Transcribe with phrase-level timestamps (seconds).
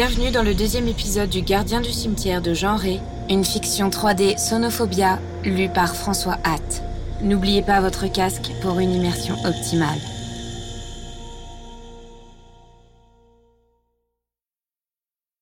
[0.00, 4.38] Bienvenue dans le deuxième épisode du Gardien du cimetière de Jean Ré, une fiction 3D
[4.38, 6.84] Sonophobia lue par François Hatt.
[7.20, 9.98] N'oubliez pas votre casque pour une immersion optimale.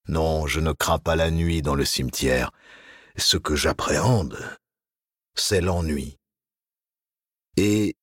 [0.09, 2.51] Non, je ne crains pas la nuit dans le cimetière.
[3.19, 4.39] Ce que j'appréhende,
[5.35, 6.17] c'est l'ennui.
[7.59, 7.95] Et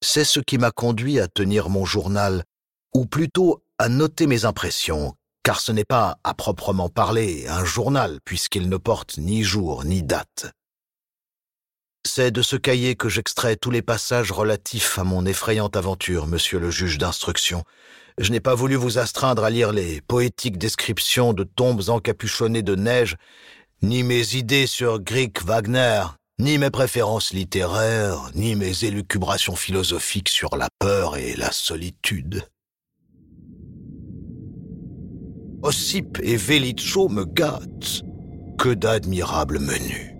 [0.00, 2.44] c'est ce qui m'a conduit à tenir mon journal,
[2.94, 5.17] ou plutôt à noter mes impressions,
[5.48, 10.02] car ce n'est pas, à proprement parler, un journal, puisqu'il ne porte ni jour ni
[10.02, 10.52] date.
[12.06, 16.58] C'est de ce cahier que j'extrais tous les passages relatifs à mon effrayante aventure, monsieur
[16.58, 17.64] le juge d'instruction.
[18.18, 22.74] Je n'ai pas voulu vous astreindre à lire les poétiques descriptions de tombes encapuchonnées de
[22.74, 23.16] neige,
[23.80, 26.02] ni mes idées sur Grieg Wagner,
[26.38, 32.46] ni mes préférences littéraires, ni mes élucubrations philosophiques sur la peur et la solitude.
[35.62, 38.04] Ossip et Velicho me gâtent.
[38.58, 40.14] Que d'admirables menus.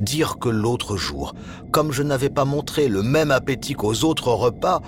[0.00, 1.34] Dire que l'autre jour,
[1.72, 4.80] comme je n'avais pas montré le même appétit qu'aux autres repas,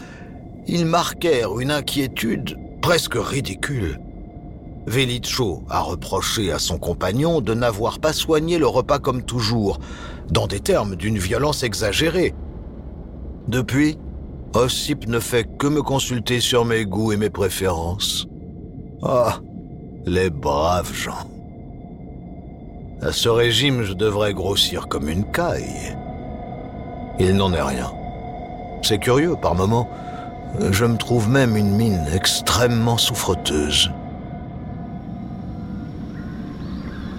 [0.66, 4.00] ils marquèrent une inquiétude presque ridicule.
[4.86, 9.80] Velicho a reproché à son compagnon de n'avoir pas soigné le repas comme toujours,
[10.30, 12.34] dans des termes d'une violence exagérée.
[13.48, 13.98] Depuis,
[14.54, 18.29] Ossip ne fait que me consulter sur mes goûts et mes préférences.
[19.02, 19.38] Ah,
[20.04, 21.26] les braves gens.
[23.00, 25.96] À ce régime, je devrais grossir comme une caille.
[27.18, 27.90] Il n'en est rien.
[28.82, 29.88] C'est curieux, par moments.
[30.70, 33.90] Je me trouve même une mine extrêmement souffreteuse.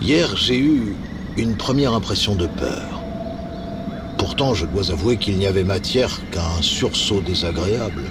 [0.04, 0.96] Hier, j'ai eu
[1.36, 3.02] une première impression de peur.
[4.20, 8.04] Pourtant, je dois avouer qu'il n'y avait matière qu'à un sursaut désagréable.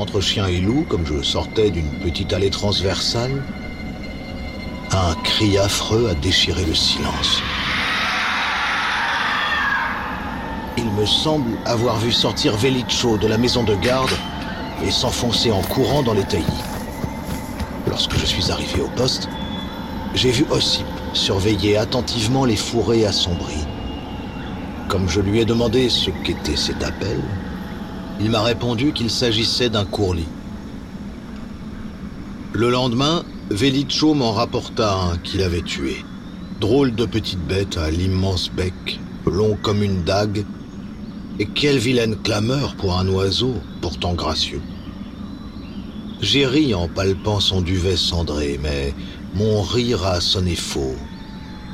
[0.00, 3.44] Entre chien et loup, comme je sortais d'une petite allée transversale,
[4.92, 7.42] un cri affreux a déchiré le silence.
[10.78, 14.16] Il me semble avoir vu sortir Velicho de la maison de garde
[14.82, 16.46] et s'enfoncer en courant dans les taillis.
[17.86, 19.28] Lorsque je suis arrivé au poste,
[20.14, 23.66] j'ai vu Ossip surveiller attentivement les fourrés assombris.
[24.88, 27.20] Comme je lui ai demandé ce qu'était cet appel,
[28.20, 30.28] il m'a répondu qu'il s'agissait d'un courlis.
[32.52, 36.04] Le lendemain, Velicho m'en rapporta un qu'il avait tué.
[36.60, 40.44] Drôle de petite bête à l'immense bec, long comme une dague,
[41.38, 44.60] et quelle vilaine clameur pour un oiseau, pourtant gracieux.
[46.20, 48.92] J'ai ri en palpant son duvet cendré, mais
[49.34, 50.96] mon rire a sonné faux,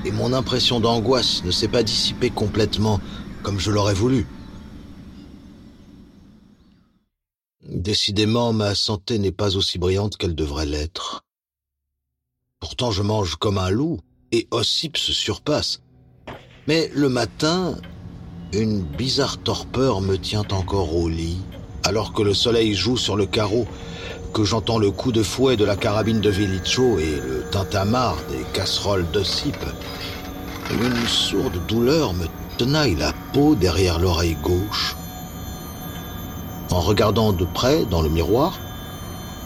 [0.05, 3.01] et mon impression d'angoisse ne s'est pas dissipée complètement
[3.43, 4.27] comme je l'aurais voulu.
[7.87, 11.23] Décidément, ma santé n'est pas aussi brillante qu'elle devrait l'être.
[12.59, 14.01] Pourtant, je mange comme un loup,
[14.33, 15.83] et Ossip se surpasse.
[16.67, 17.77] Mais le matin,
[18.53, 21.39] une bizarre torpeur me tient encore au lit,
[21.85, 23.69] alors que le soleil joue sur le carreau
[24.35, 28.43] que j'entends le coup de fouet de la carabine de Velicho et le tintamarre des
[28.53, 29.65] casseroles d'Ossip,
[30.73, 32.27] une sourde douleur me
[32.59, 34.97] tenaille la peau derrière l'oreille gauche.
[36.71, 38.59] En regardant de près dans le miroir,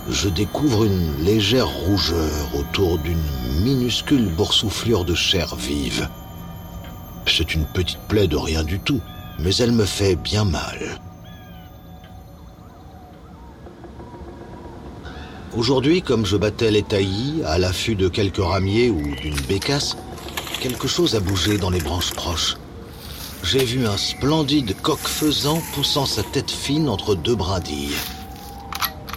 [0.09, 3.23] je découvre une légère rougeur autour d'une
[3.63, 6.09] minuscule boursouflure de chair vive.
[7.27, 9.01] C'est une petite plaie de rien du tout,
[9.39, 10.99] mais elle me fait bien mal.
[15.57, 19.97] Aujourd'hui, comme je battais les taillis, à l'affût de quelques ramiers ou d'une bécasse,
[20.61, 22.57] quelque chose a bougé dans les branches proches.
[23.43, 27.97] J'ai vu un splendide coq faisant poussant sa tête fine entre deux brindilles.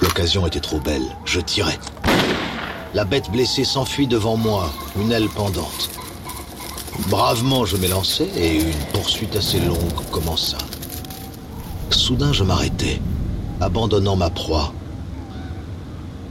[0.01, 1.79] L'occasion était trop belle, je tirais.
[2.94, 5.89] La bête blessée s'enfuit devant moi, une aile pendante.
[7.09, 10.57] Bravement, je m'élançai et une poursuite assez longue commença.
[11.89, 13.01] Soudain, je m'arrêtai,
[13.62, 14.74] abandonnant ma proie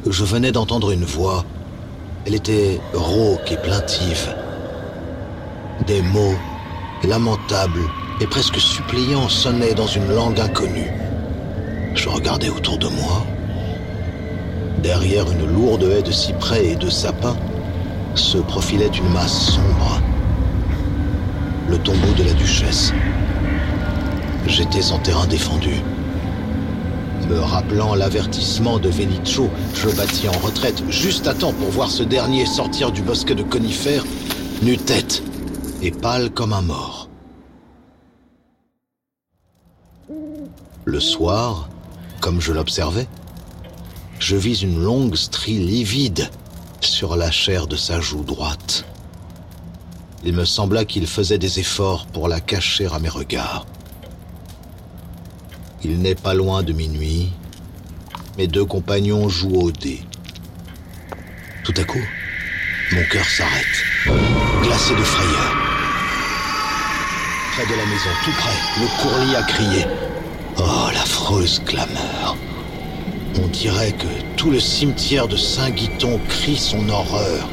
[0.06, 1.44] je venais d'entendre une voix.
[2.26, 4.34] Elle était rauque et plaintive.
[5.86, 6.36] Des mots
[7.04, 7.82] lamentables
[8.20, 10.90] et presque suppliants sonnaient dans une langue inconnue.
[11.94, 13.26] Je regardais autour de moi.
[14.82, 17.36] Derrière une lourde haie de cyprès et de sapins
[18.14, 20.00] se profilait une masse sombre.
[21.68, 22.92] Le tombeau de la duchesse.
[24.46, 25.82] J'étais en terrain défendu.
[27.28, 32.02] Me rappelant l'avertissement de Velicho, je battis en retraite juste à temps pour voir ce
[32.02, 34.04] dernier sortir du bosquet de conifères,
[34.62, 35.22] nu-tête
[35.82, 37.08] et pâle comme un mort.
[40.84, 41.68] Le soir,
[42.20, 43.08] comme je l'observais,
[44.20, 46.30] je vis une longue strie livide
[46.80, 48.84] sur la chair de sa joue droite.
[50.24, 53.66] Il me sembla qu'il faisait des efforts pour la cacher à mes regards.
[55.82, 57.32] Il n'est pas loin de minuit.
[58.38, 60.00] Mes deux compagnons jouent au dé.
[61.64, 62.04] Tout à coup,
[62.92, 63.66] mon cœur s'arrête,
[64.62, 65.61] glacé de frayeur.
[67.62, 69.86] De la maison, tout près, le courlis a crié.
[70.58, 72.36] Oh, l'affreuse clameur.
[73.40, 77.48] On dirait que tout le cimetière de Saint-Guiton crie son horreur.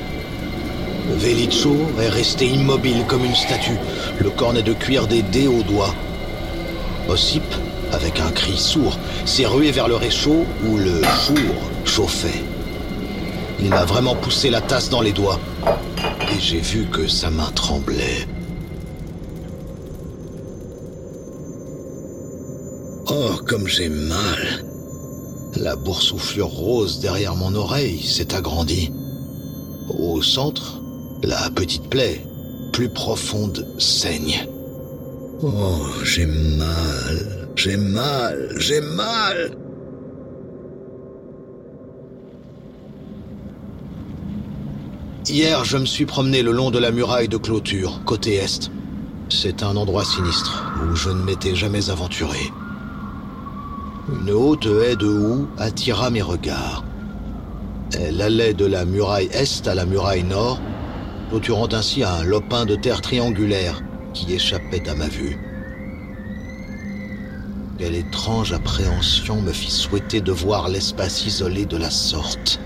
[1.15, 3.77] Velicho est resté immobile comme une statue,
[4.19, 5.93] le cornet de cuir des dés au doigt.
[7.07, 7.43] Ossip,
[7.93, 12.43] avec un cri sourd, s'est rué vers le réchaud où le four chauffait.
[13.59, 15.39] Il m'a vraiment poussé la tasse dans les doigts,
[16.31, 18.27] et j'ai vu que sa main tremblait.
[23.45, 24.63] Comme j'ai mal.
[25.55, 28.91] La boursouflure rose derrière mon oreille s'est agrandie.
[29.89, 30.81] Au centre,
[31.23, 32.25] la petite plaie,
[32.71, 34.47] plus profonde, saigne.
[35.41, 39.51] Oh, j'ai mal, j'ai mal, j'ai mal.
[45.27, 48.71] Hier, je me suis promené le long de la muraille de clôture, côté est.
[49.29, 52.39] C'est un endroit sinistre où je ne m'étais jamais aventuré.
[54.11, 56.83] Une haute haie de houx attira mes regards.
[57.97, 60.59] Elle allait de la muraille est à la muraille nord,
[61.29, 63.83] clôturant ainsi un lopin de terre triangulaire
[64.13, 65.37] qui échappait à ma vue.
[67.77, 72.59] Quelle étrange appréhension me fit souhaiter de voir l'espace isolé de la sorte.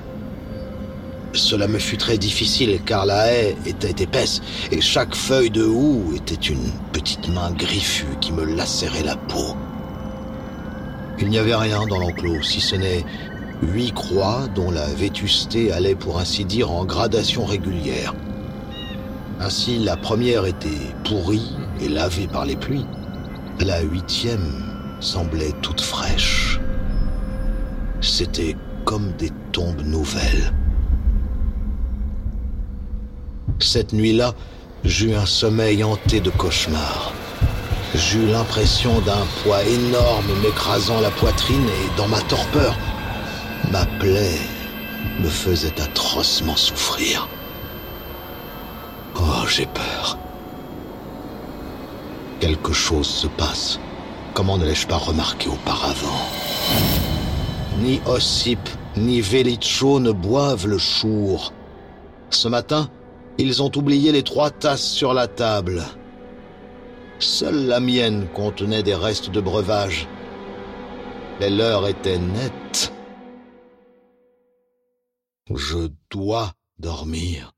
[1.34, 4.42] Cela me fut très difficile car la haie était épaisse
[4.72, 9.56] et chaque feuille de houx était une petite main griffue qui me lacérait la peau.
[11.24, 13.06] Il n'y avait rien dans l'enclos, si ce n'est
[13.62, 18.14] huit croix dont la vétusté allait pour ainsi dire en gradation régulière.
[19.40, 20.68] Ainsi, la première était
[21.06, 22.86] pourrie et lavée par les pluies.
[23.62, 24.66] La huitième
[25.00, 26.60] semblait toute fraîche.
[28.02, 30.52] C'était comme des tombes nouvelles.
[33.60, 34.34] Cette nuit-là,
[34.84, 37.14] j'eus un sommeil hanté de cauchemars.
[37.96, 42.76] J'eus l'impression d'un poids énorme m'écrasant la poitrine et dans ma torpeur,
[43.72, 44.40] ma plaie
[45.20, 47.28] me faisait atrocement souffrir.
[49.16, 50.18] Oh, j'ai peur.
[52.40, 53.80] Quelque chose se passe.
[54.34, 56.28] Comment ne l'ai-je pas remarqué auparavant?
[57.80, 58.60] Ni Ossip,
[58.98, 61.54] ni Velicho ne boivent le chour.
[62.32, 62.90] Ce matin,
[63.38, 65.84] ils ont oublié les trois tasses sur la table.
[67.24, 70.10] Seule la mienne contenait des restes de breuvage.
[71.40, 72.92] Les leurs étaient nettes.
[75.50, 77.54] Je dois dormir.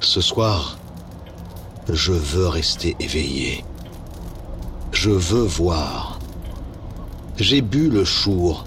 [0.00, 0.76] Ce soir,
[1.88, 3.64] je veux rester éveillé.
[4.90, 6.18] Je veux voir.
[7.36, 8.64] J'ai bu le chour.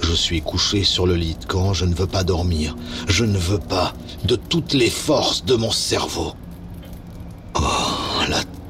[0.00, 2.74] Je suis couché sur le lit camp, je ne veux pas dormir.
[3.06, 6.34] Je ne veux pas, de toutes les forces de mon cerveau.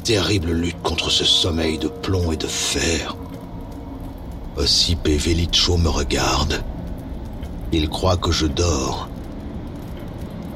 [0.08, 3.14] Terrible lutte contre ce sommeil de plomb et de fer.
[4.56, 6.64] Ossip et me regardent.
[7.72, 9.10] Ils croient que je dors.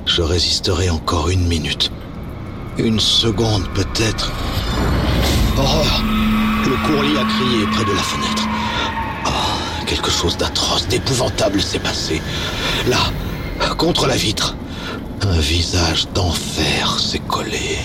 [0.06, 1.92] Je résisterai encore une minute.
[2.78, 4.32] Une seconde peut-être.
[5.58, 6.02] Horreur
[6.64, 8.48] Le courlis a crié près de la fenêtre.
[9.26, 12.22] Oh, quelque chose d'atroce, d'épouvantable s'est passé.
[12.88, 13.12] Là,
[13.76, 14.56] contre la vitre,
[15.20, 17.80] un visage d'enfer s'est collé.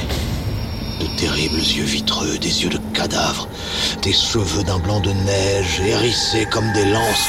[1.18, 3.50] Terribles yeux vitreux, des yeux de cadavre,
[4.04, 7.28] des cheveux d'un blanc de neige hérissés comme des lances,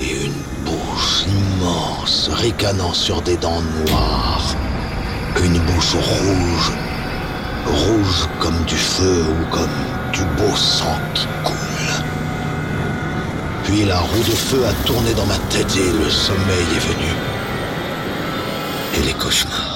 [0.00, 4.56] et une bouche immense ricanant sur des dents noires.
[5.44, 6.72] Une bouche rouge,
[7.66, 9.78] rouge comme du feu ou comme
[10.12, 12.04] du beau sang qui coule.
[13.62, 17.12] Puis la roue de feu a tourné dans ma tête et le sommeil est venu.
[18.96, 19.73] Et les cauchemars.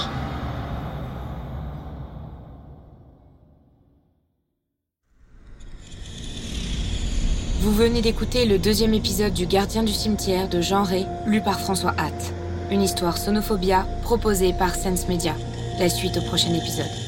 [7.69, 11.61] Vous venez d'écouter le deuxième épisode du Gardien du cimetière de Jean Ray, lu par
[11.61, 12.33] François Hatt.
[12.71, 15.35] Une histoire sonophobia proposée par Sense Media.
[15.79, 17.08] La suite au prochain épisode.